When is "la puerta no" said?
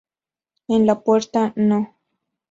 0.87-1.95